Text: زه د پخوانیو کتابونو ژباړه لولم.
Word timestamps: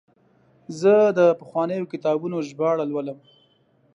زه 0.79 0.93
د 1.17 1.19
پخوانیو 1.39 1.89
کتابونو 1.93 2.37
ژباړه 2.49 2.85
لولم. 2.91 3.17